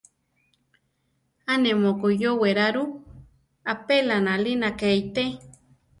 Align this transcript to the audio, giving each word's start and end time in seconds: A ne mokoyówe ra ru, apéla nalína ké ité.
A 1.51 1.53
ne 1.61 1.71
mokoyówe 1.81 2.49
ra 2.57 2.67
ru, 2.75 2.83
apéla 3.71 4.15
nalína 4.27 4.69
ké 4.79 4.89
ité. 5.03 5.23